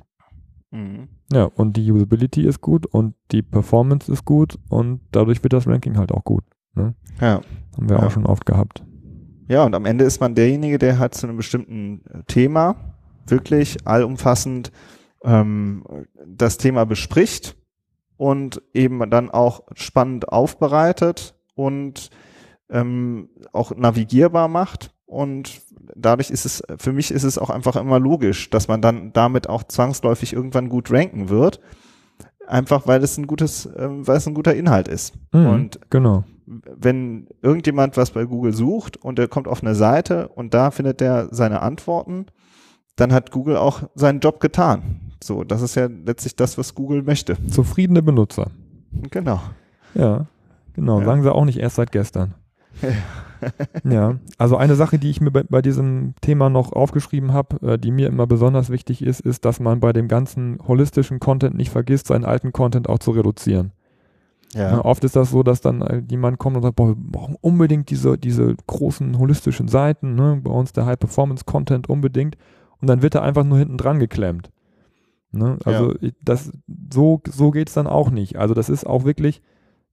[0.70, 1.08] Mhm.
[1.32, 5.66] Ja, und die Usability ist gut und die Performance ist gut und dadurch wird das
[5.66, 6.44] Ranking halt auch gut.
[6.74, 6.94] Ne?
[7.20, 7.40] Ja.
[7.76, 8.06] Haben wir ja.
[8.06, 8.84] auch schon oft gehabt.
[9.48, 12.76] Ja, und am Ende ist man derjenige, der halt zu einem bestimmten äh, Thema
[13.26, 14.72] wirklich allumfassend
[15.24, 15.84] ähm,
[16.26, 17.56] das Thema bespricht
[18.16, 22.10] und eben dann auch spannend aufbereitet und
[22.70, 25.62] ähm, auch navigierbar macht und
[25.96, 29.48] dadurch ist es, für mich ist es auch einfach immer logisch, dass man dann damit
[29.48, 31.61] auch zwangsläufig irgendwann gut ranken wird.
[32.46, 35.14] Einfach weil es ein gutes, äh, weil es ein guter Inhalt ist.
[35.33, 36.24] Mhm, und genau.
[36.46, 41.00] wenn irgendjemand was bei Google sucht und er kommt auf eine Seite und da findet
[41.00, 42.26] er seine Antworten,
[42.96, 45.12] dann hat Google auch seinen Job getan.
[45.22, 47.37] So, das ist ja letztlich das, was Google möchte.
[47.46, 48.50] Zufriedene Benutzer.
[49.11, 49.40] Genau.
[49.94, 50.26] Ja,
[50.74, 51.00] genau.
[51.00, 51.05] Ja.
[51.05, 52.35] Sagen sie auch nicht erst seit gestern.
[52.83, 52.88] ja,
[54.38, 57.90] also eine Sache, die ich mir bei, bei diesem Thema noch aufgeschrieben habe, äh, die
[57.90, 62.09] mir immer besonders wichtig ist, ist, dass man bei dem ganzen holistischen Content nicht vergisst,
[62.09, 63.72] seinen alten Content auch zu reduzieren.
[64.55, 64.70] Ja.
[64.70, 67.37] ja oft ist das so, dass dann äh, jemand kommt und sagt, boah, wir brauchen
[67.40, 70.40] unbedingt diese, diese großen holistischen Seiten, ne?
[70.42, 72.37] bei uns der High-Performance-Content unbedingt.
[72.81, 74.50] Und dann wird er einfach nur hinten dran geklemmt.
[75.33, 75.59] Ne?
[75.64, 76.11] Also ja.
[76.22, 76.50] das,
[76.92, 78.37] so, so geht es dann auch nicht.
[78.37, 79.42] Also das ist auch wirklich,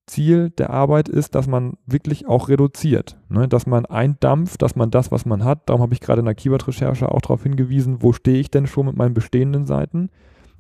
[0.08, 3.48] Ziel der Arbeit ist, dass man wirklich auch reduziert, ne?
[3.48, 6.36] dass man eindampft, dass man das, was man hat, darum habe ich gerade in der
[6.36, 10.10] Keyword-Recherche auch darauf hingewiesen, wo stehe ich denn schon mit meinen bestehenden Seiten,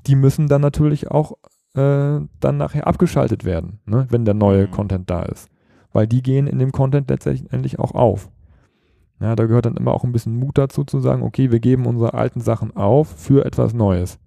[0.05, 1.33] die müssen dann natürlich auch
[1.73, 4.05] äh, dann nachher abgeschaltet werden, ne?
[4.09, 4.71] wenn der neue mhm.
[4.71, 5.49] Content da ist,
[5.93, 8.29] weil die gehen in dem Content letztendlich auch auf.
[9.19, 11.87] Ja, da gehört dann immer auch ein bisschen Mut dazu zu sagen, okay, wir geben
[11.87, 14.19] unsere alten Sachen auf für etwas Neues.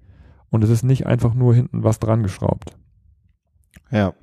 [0.48, 2.76] Und es ist nicht einfach nur hinten was dran geschraubt.
[3.92, 4.14] Ja,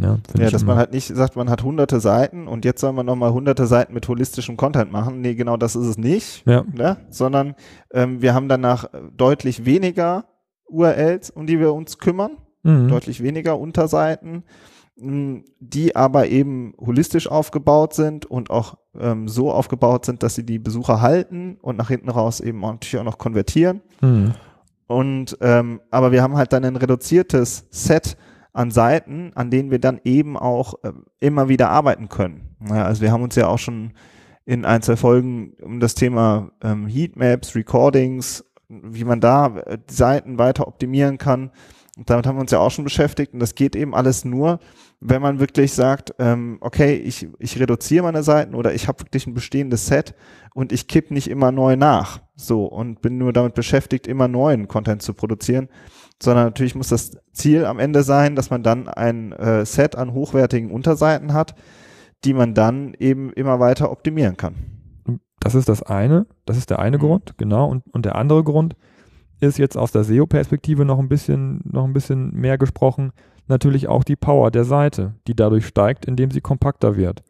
[0.00, 3.06] ja, ja dass man halt nicht sagt, man hat hunderte Seiten und jetzt soll man
[3.06, 5.20] nochmal hunderte Seiten mit holistischem Content machen.
[5.20, 6.46] Nee, genau das ist es nicht.
[6.46, 6.64] Ja.
[6.72, 6.98] Ne?
[7.08, 7.54] Sondern
[7.92, 10.26] ähm, wir haben danach deutlich weniger
[10.68, 12.36] URLs, um die wir uns kümmern.
[12.62, 12.88] Mhm.
[12.88, 14.42] Deutlich weniger Unterseiten,
[14.98, 20.44] hm, die aber eben holistisch aufgebaut sind und auch ähm, so aufgebaut sind, dass sie
[20.44, 23.82] die Besucher halten und nach hinten raus eben natürlich auch noch konvertieren.
[24.00, 24.34] Mhm.
[24.88, 28.16] Und ähm, aber wir haben halt dann ein reduziertes Set
[28.56, 32.56] an Seiten, an denen wir dann eben auch äh, immer wieder arbeiten können.
[32.68, 33.92] Ja, also wir haben uns ja auch schon
[34.46, 40.38] in ein, zwei Folgen um das Thema ähm, Heatmaps, Recordings, wie man da äh, Seiten
[40.38, 41.50] weiter optimieren kann.
[41.98, 43.34] Und damit haben wir uns ja auch schon beschäftigt.
[43.34, 44.58] Und das geht eben alles nur,
[45.00, 49.26] wenn man wirklich sagt, ähm, okay, ich, ich reduziere meine Seiten oder ich habe wirklich
[49.26, 50.14] ein bestehendes Set
[50.54, 52.20] und ich kipp nicht immer neu nach.
[52.36, 55.68] So und bin nur damit beschäftigt, immer neuen Content zu produzieren
[56.22, 60.12] sondern natürlich muss das Ziel am Ende sein, dass man dann ein äh, Set an
[60.12, 61.54] hochwertigen Unterseiten hat,
[62.24, 64.54] die man dann eben immer weiter optimieren kann.
[65.40, 67.02] Das ist das eine, das ist der eine mhm.
[67.02, 67.68] Grund, genau.
[67.68, 68.74] Und, und der andere Grund
[69.40, 73.12] ist jetzt aus der SEO-Perspektive noch ein bisschen, noch ein bisschen mehr gesprochen,
[73.46, 77.22] natürlich auch die Power der Seite, die dadurch steigt, indem sie kompakter wird.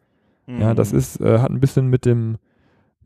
[0.47, 0.61] Mhm.
[0.61, 0.99] Ja, das mhm.
[0.99, 2.37] ist, äh, hat ein bisschen mit dem,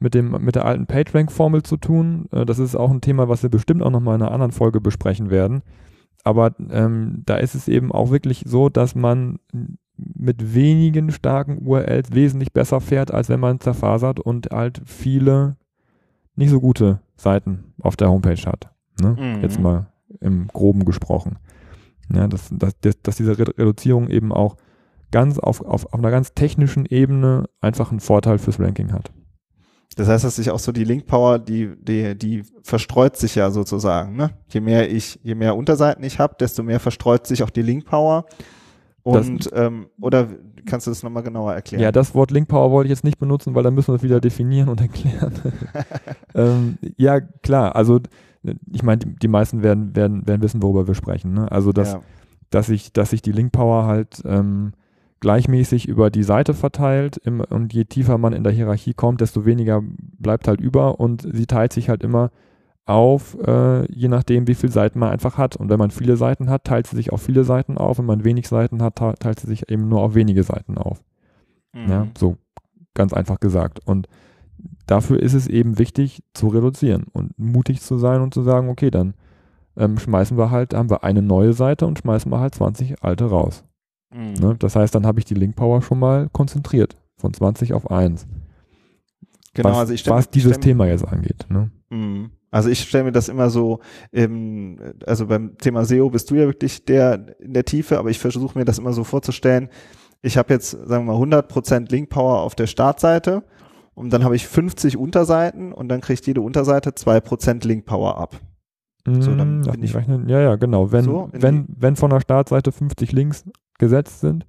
[0.02, 2.26] mit, dem, mit der alten PageRank-Formel zu tun.
[2.32, 4.82] Äh, das ist auch ein Thema, was wir bestimmt auch nochmal in einer anderen Folge
[4.82, 5.62] besprechen werden.
[6.24, 9.40] Aber ähm, da ist es eben auch wirklich so, dass man
[9.98, 15.58] mit wenigen starken URLs wesentlich besser fährt, als wenn man zerfasert und halt viele
[16.36, 18.72] nicht so gute Seiten auf der Homepage hat.
[19.00, 19.16] Ne?
[19.20, 19.42] Mhm.
[19.42, 19.88] Jetzt mal
[20.20, 21.38] im Groben gesprochen.
[22.14, 24.58] Ja, dass, dass, dass diese Reduzierung eben auch
[25.12, 29.12] ganz auf, auf, auf einer ganz technischen Ebene einfach einen Vorteil fürs Ranking hat.
[29.98, 33.52] Das heißt, dass sich auch so die Link Power, die, die, die verstreut sich ja
[33.52, 34.16] sozusagen.
[34.16, 34.32] Ne?
[34.48, 37.86] Je mehr ich, je mehr Unterseiten ich habe, desto mehr verstreut sich auch die Link
[37.86, 38.26] Power.
[39.04, 40.28] Und das, ähm, oder
[40.66, 41.82] kannst du das nochmal genauer erklären?
[41.82, 44.04] Ja, das Wort Link Power wollte ich jetzt nicht benutzen, weil dann müssen wir es
[44.04, 45.34] wieder definieren und erklären.
[46.36, 48.00] ähm, ja, klar, also
[48.72, 51.34] ich meine, die, die, meisten werden, werden, werden wissen, worüber wir sprechen.
[51.34, 51.52] Ne?
[51.52, 52.02] Also dass, ja.
[52.50, 54.74] dass ich, dass sich die Link Power halt ähm,
[55.22, 59.46] gleichmäßig über die Seite verteilt im, und je tiefer man in der Hierarchie kommt, desto
[59.46, 59.82] weniger
[60.20, 62.32] bleibt halt über und sie teilt sich halt immer
[62.86, 65.56] auf, äh, je nachdem, wie viele Seiten man einfach hat.
[65.56, 68.00] Und wenn man viele Seiten hat, teilt sie sich auf viele Seiten auf.
[68.00, 71.02] Wenn man wenig Seiten hat, teilt sie sich eben nur auf wenige Seiten auf.
[71.74, 71.90] Mhm.
[71.90, 72.38] Ja, so
[72.94, 73.80] ganz einfach gesagt.
[73.86, 74.08] Und
[74.88, 78.92] dafür ist es eben wichtig zu reduzieren und mutig zu sein und zu sagen, okay,
[78.92, 79.14] dann
[79.78, 83.26] ähm, schmeißen wir halt, haben wir eine neue Seite und schmeißen wir halt 20 alte
[83.26, 83.64] raus.
[84.14, 84.34] Mhm.
[84.34, 84.56] Ne?
[84.60, 88.28] Das heißt, dann habe ich die Link Power schon mal konzentriert von 20 auf 1.
[89.54, 91.46] Genau, was, also ich stell, was dieses stell, Thema jetzt angeht.
[91.50, 91.72] Ne?
[91.90, 92.32] Mhm.
[92.52, 93.80] Also ich stelle mir das immer so,
[94.12, 98.20] ähm, also beim Thema SEO bist du ja wirklich der in der Tiefe, aber ich
[98.20, 99.70] versuche mir das immer so vorzustellen.
[100.22, 103.44] Ich habe jetzt, sagen wir mal, 100% Link Power auf der Startseite
[103.94, 108.40] und dann habe ich 50 Unterseiten und dann kriegt jede Unterseite 2% Link Power ab.
[109.06, 110.30] So, dann mm, bin ich rechnen.
[110.30, 110.92] Ja, ja, genau.
[110.92, 113.46] Wenn, so wenn, wenn von der Startseite 50 Links
[113.82, 114.46] gesetzt sind,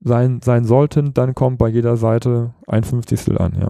[0.00, 3.68] sein, sein sollten, dann kommt bei jeder Seite ein Fünfzigstel an, ja.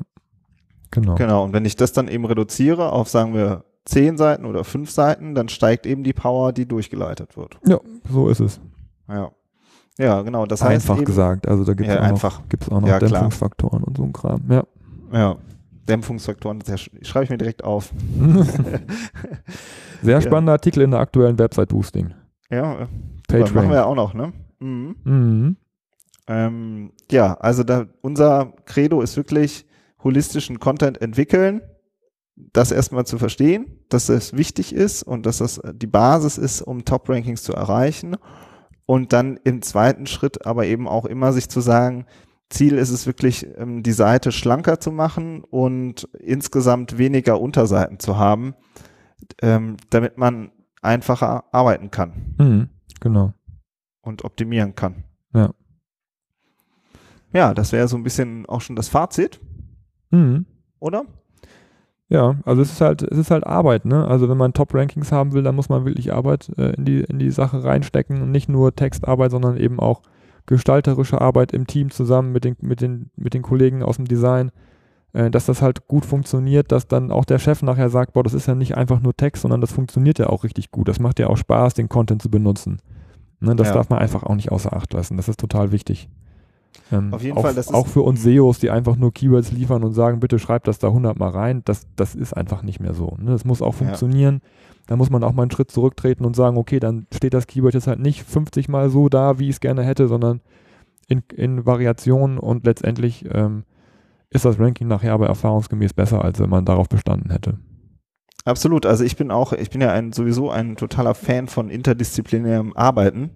[0.90, 1.14] Genau.
[1.16, 1.44] Genau.
[1.44, 5.34] Und wenn ich das dann eben reduziere auf, sagen wir, zehn Seiten oder fünf Seiten,
[5.34, 7.58] dann steigt eben die Power, die durchgeleitet wird.
[7.66, 7.80] Ja,
[8.10, 8.60] so ist es.
[9.08, 9.30] Ja.
[9.98, 10.46] Ja, genau.
[10.46, 11.48] Das heißt einfach eben, gesagt.
[11.48, 14.12] Also da gibt es ja, auch, noch, gibt's auch noch ja, Dämpfungsfaktoren und so ein
[14.12, 14.42] Kram.
[14.48, 14.64] Ja.
[15.12, 15.36] Ja.
[15.88, 17.92] Dämpfungsfaktoren, das schreibe ich mir direkt auf.
[20.02, 20.54] Sehr spannender ja.
[20.54, 22.14] Artikel in der aktuellen Website Boosting.
[22.50, 22.86] Ja,
[23.32, 24.32] Page machen wir ja auch noch, ne?
[24.60, 24.96] Mhm.
[25.04, 25.56] Mhm.
[26.28, 29.66] Ähm, ja, also da, unser Credo ist wirklich
[30.02, 31.62] holistischen Content entwickeln,
[32.36, 36.84] das erstmal zu verstehen, dass das wichtig ist und dass das die Basis ist, um
[36.84, 38.16] Top-Rankings zu erreichen.
[38.86, 42.06] Und dann im zweiten Schritt aber eben auch immer sich zu sagen,
[42.50, 48.18] Ziel ist es wirklich, ähm, die Seite schlanker zu machen und insgesamt weniger Unterseiten zu
[48.18, 48.54] haben,
[49.40, 52.34] ähm, damit man einfacher arbeiten kann.
[52.38, 52.68] Mhm,
[53.02, 53.34] genau.
[54.00, 55.04] Und optimieren kann.
[55.34, 55.52] Ja.
[57.32, 59.40] Ja, das wäre so ein bisschen auch schon das Fazit.
[60.10, 60.46] Mhm.
[60.80, 61.04] Oder?
[62.08, 64.06] Ja, also es ist halt, es ist halt Arbeit, ne?
[64.06, 67.18] Also wenn man Top-Rankings haben will, dann muss man wirklich Arbeit äh, in, die, in
[67.18, 70.02] die Sache reinstecken und nicht nur Textarbeit, sondern eben auch
[70.44, 74.50] gestalterische Arbeit im Team zusammen mit den, mit den, mit den Kollegen aus dem Design,
[75.12, 78.46] dass das halt gut funktioniert, dass dann auch der Chef nachher sagt, boah, das ist
[78.46, 80.88] ja nicht einfach nur Text, sondern das funktioniert ja auch richtig gut.
[80.88, 82.78] Das macht ja auch Spaß, den Content zu benutzen.
[83.40, 83.74] Ne, das ja.
[83.74, 85.16] darf man einfach auch nicht außer Acht lassen.
[85.16, 86.08] Das ist total wichtig.
[86.90, 87.54] Ähm, Auf jeden auch, Fall.
[87.54, 90.78] Das auch für uns SEOs, die einfach nur Keywords liefern und sagen, bitte schreibt das
[90.78, 93.16] da 100 Mal rein, das, das ist einfach nicht mehr so.
[93.18, 93.32] Ne?
[93.32, 94.40] Das muss auch funktionieren.
[94.42, 94.50] Ja.
[94.86, 97.74] Da muss man auch mal einen Schritt zurücktreten und sagen, okay, dann steht das Keyword
[97.74, 100.40] jetzt halt nicht 50 Mal so da, wie ich es gerne hätte, sondern
[101.08, 103.64] in, in Variationen und letztendlich ähm,
[104.32, 107.58] ist das Ranking nachher aber erfahrungsgemäß besser, als wenn man darauf bestanden hätte.
[108.44, 108.86] Absolut.
[108.86, 113.30] Also ich bin auch, ich bin ja ein, sowieso ein totaler Fan von interdisziplinärem Arbeiten.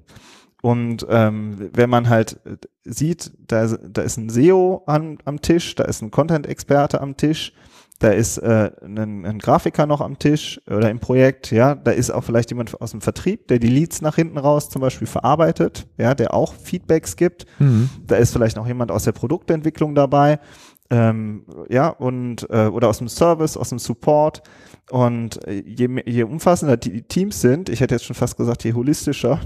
[0.63, 5.75] Und ähm, wenn man halt äh, sieht, da, da ist ein SEO an, am Tisch,
[5.75, 7.53] da ist ein Content-Experte am Tisch,
[7.99, 12.11] da ist äh, ein, ein Grafiker noch am Tisch oder im Projekt, ja, da ist
[12.11, 15.87] auch vielleicht jemand aus dem Vertrieb, der die Leads nach hinten raus zum Beispiel verarbeitet,
[15.97, 17.47] ja, der auch Feedbacks gibt.
[17.59, 17.89] Mhm.
[18.07, 20.41] Da ist vielleicht noch jemand aus der Produktentwicklung dabei,
[20.91, 24.43] ähm, ja, und äh, oder aus dem Service, aus dem Support.
[24.91, 28.73] Und äh, je, je umfassender die Teams sind, ich hätte jetzt schon fast gesagt, je
[28.73, 29.41] holistischer,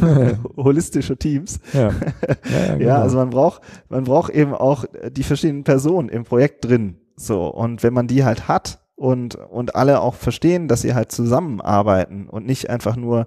[0.56, 1.60] holistische Teams.
[1.72, 1.90] Ja.
[2.48, 2.88] Ja, genau.
[2.88, 6.96] ja, also man braucht, man braucht eben auch die verschiedenen Personen im Projekt drin.
[7.16, 7.46] So.
[7.48, 12.28] Und wenn man die halt hat und, und alle auch verstehen, dass sie halt zusammenarbeiten
[12.28, 13.26] und nicht einfach nur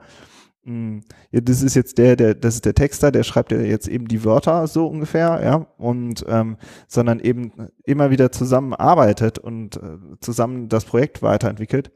[1.32, 4.08] ja, das ist jetzt der, der, das ist der Texter, der schreibt ja jetzt eben
[4.08, 7.52] die Wörter so ungefähr, ja, und ähm, sondern eben
[7.84, 11.92] immer wieder zusammenarbeitet und äh, zusammen das Projekt weiterentwickelt,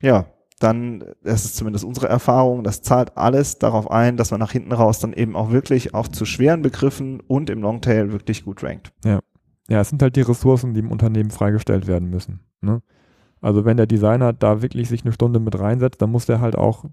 [0.00, 0.26] ja,
[0.60, 4.72] dann, das ist zumindest unsere Erfahrung, das zahlt alles darauf ein, dass man nach hinten
[4.72, 8.92] raus dann eben auch wirklich auch zu schweren Begriffen und im Longtail wirklich gut rankt.
[9.04, 9.20] Ja.
[9.68, 12.40] Ja, es sind halt die Ressourcen, die im Unternehmen freigestellt werden müssen.
[12.60, 12.82] Ne?
[13.40, 16.56] Also wenn der Designer da wirklich sich eine Stunde mit reinsetzt, dann muss der halt
[16.56, 16.84] auch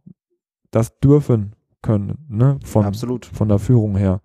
[0.71, 2.59] das dürfen können, ne?
[2.63, 3.25] Von, Absolut.
[3.25, 4.21] von der Führung her.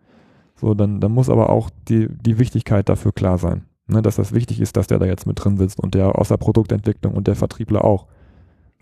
[0.56, 3.66] So, dann, dann muss aber auch die, die Wichtigkeit dafür klar sein.
[3.88, 4.02] Ne?
[4.02, 6.38] Dass das wichtig ist, dass der da jetzt mit drin sitzt und der aus der
[6.38, 8.06] Produktentwicklung und der Vertriebler auch.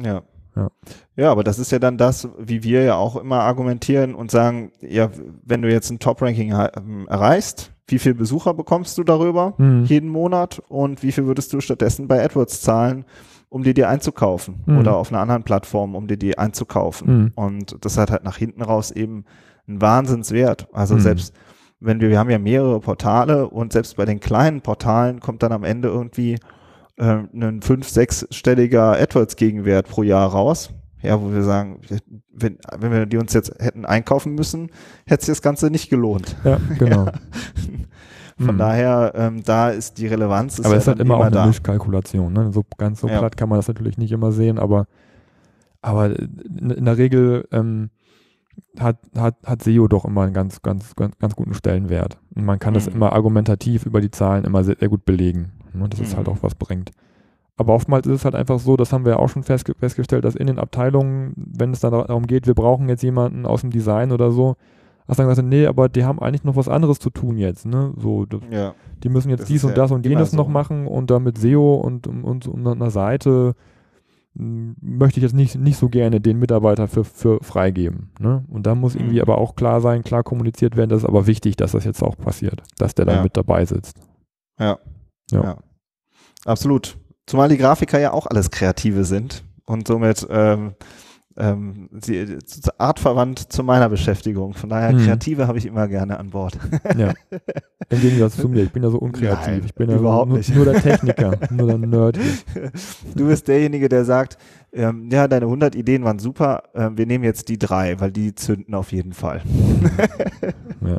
[0.02, 0.22] Ja.
[0.56, 0.70] Ja.
[1.16, 4.70] ja, aber das ist ja dann das, wie wir ja auch immer argumentieren und sagen,
[4.80, 5.10] ja,
[5.42, 9.84] wenn du jetzt ein Top-Ranking ähm, erreichst, wie viel Besucher bekommst du darüber mhm.
[9.86, 13.04] jeden Monat und wie viel würdest du stattdessen bei AdWords zahlen,
[13.48, 14.78] um dir die einzukaufen mhm.
[14.78, 17.18] oder auf einer anderen Plattform, um dir die einzukaufen.
[17.18, 17.32] Mhm.
[17.34, 19.24] Und das hat halt nach hinten raus eben
[19.66, 20.68] einen Wahnsinnswert.
[20.72, 21.00] Also mhm.
[21.00, 21.34] selbst
[21.80, 25.52] wenn wir, wir haben ja mehrere Portale und selbst bei den kleinen Portalen kommt dann
[25.52, 26.38] am Ende irgendwie
[26.96, 30.70] äh, ein fünf-, sechsstelliger AdWords-Gegenwert pro Jahr raus.
[31.02, 31.80] Ja, wo wir sagen,
[32.32, 34.70] wenn, wenn wir die uns jetzt hätten einkaufen müssen,
[35.04, 36.34] hätte sich das Ganze nicht gelohnt.
[36.44, 37.08] Ja, genau.
[38.38, 38.58] Von mhm.
[38.58, 40.58] daher, ähm, da ist die Relevanz.
[40.58, 42.32] Ist aber es ist halt immer, immer auch eine Mischkalkulation.
[42.32, 42.52] Ne?
[42.52, 43.18] So ganz so ja.
[43.18, 44.86] platt kann man das natürlich nicht immer sehen, aber,
[45.82, 47.90] aber in der Regel ähm,
[48.78, 52.18] hat, hat, hat SEO doch immer einen ganz, ganz, ganz, ganz guten Stellenwert.
[52.34, 52.78] Und man kann mhm.
[52.78, 55.52] das immer argumentativ über die Zahlen immer sehr, sehr gut belegen.
[55.72, 55.88] Ne?
[55.88, 56.06] Dass mhm.
[56.06, 56.90] es halt auch was bringt.
[57.56, 60.24] Aber oftmals ist es halt einfach so, das haben wir ja auch schon festge festgestellt,
[60.24, 63.70] dass in den Abteilungen, wenn es dann darum geht, wir brauchen jetzt jemanden aus dem
[63.70, 64.56] Design oder so,
[65.06, 67.92] dass dann gesagt nee, aber die haben eigentlich noch was anderes zu tun jetzt, ne?
[67.96, 68.74] So, das, ja.
[69.02, 70.36] die müssen jetzt das dies und ja das und jenes so.
[70.36, 73.54] noch machen und damit SEO und, und, und, und einer Seite
[74.36, 78.10] möchte ich jetzt nicht, nicht so gerne den Mitarbeiter für, für freigeben.
[78.18, 78.44] Ne?
[78.48, 79.22] Und da muss irgendwie mhm.
[79.22, 82.16] aber auch klar sein, klar kommuniziert werden, das ist aber wichtig, dass das jetzt auch
[82.16, 83.22] passiert, dass der da ja.
[83.22, 83.96] mit dabei sitzt.
[84.58, 84.78] Ja.
[85.30, 85.42] ja.
[85.42, 85.58] ja.
[86.44, 86.96] Absolut.
[87.26, 90.74] Zumal die Grafiker ja auch alles Kreative sind und somit ähm,
[91.36, 92.38] ähm, sie,
[92.78, 94.54] artverwandt zu meiner Beschäftigung.
[94.54, 95.04] Von daher, mhm.
[95.04, 96.58] Kreative habe ich immer gerne an Bord.
[96.96, 97.12] Ja.
[97.88, 99.46] Im Gegensatz zu mir, ich bin ja so unkreativ.
[99.46, 100.54] Nein, ich bin ja überhaupt nur, nicht.
[100.54, 102.18] nur der Techniker, nur der Nerd.
[103.16, 104.38] Du bist derjenige, der sagt,
[104.72, 108.34] ähm, ja, deine 100 Ideen waren super, ähm, wir nehmen jetzt die drei, weil die
[108.34, 109.42] zünden auf jeden Fall.
[110.86, 110.98] ja.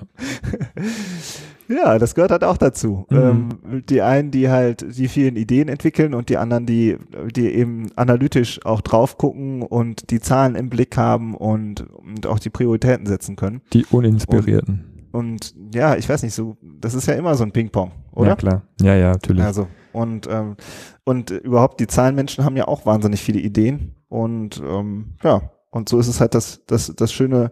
[1.67, 3.06] Ja, das gehört halt auch dazu.
[3.10, 3.17] Mhm.
[3.17, 6.97] Ähm, die einen, die halt die vielen Ideen entwickeln und die anderen, die,
[7.36, 12.39] die eben analytisch auch drauf gucken und die Zahlen im Blick haben und, und auch
[12.39, 13.62] die Prioritäten setzen können.
[13.73, 15.10] Die Uninspirierten.
[15.12, 18.30] Und, und ja, ich weiß nicht, so, das ist ja immer so ein Ping-Pong, oder?
[18.30, 18.62] Ja, klar.
[18.82, 19.43] Ja, ja, natürlich.
[19.43, 20.58] Also, und, ähm,
[21.06, 23.95] und überhaupt die Zahlenmenschen haben ja auch wahnsinnig viele Ideen.
[24.10, 27.51] Und ähm, ja, und so ist es halt das, das, das Schöne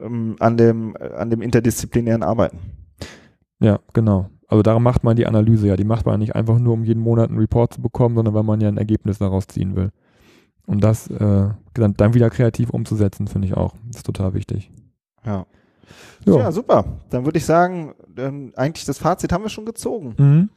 [0.00, 2.58] ähm, an, dem, an dem interdisziplinären Arbeiten.
[3.60, 4.30] Ja, genau.
[4.48, 5.76] Also darum macht man die Analyse ja.
[5.76, 8.42] Die macht man nicht einfach nur, um jeden Monat einen Report zu bekommen, sondern weil
[8.42, 9.90] man ja ein Ergebnis daraus ziehen will.
[10.66, 13.74] Und das äh, dann, wieder kreativ umzusetzen, finde ich auch.
[13.88, 14.70] Das ist total wichtig.
[15.24, 15.46] Ja.
[16.24, 16.38] Jo.
[16.38, 16.84] Ja, super.
[17.10, 20.14] Dann würde ich sagen, ähm, eigentlich das Fazit haben wir schon gezogen.
[20.18, 20.50] Mhm.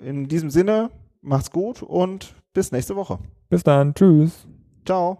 [0.00, 3.18] In diesem Sinne, macht's gut und bis nächste Woche.
[3.48, 3.94] Bis dann.
[3.94, 4.46] Tschüss.
[4.84, 5.18] Ciao.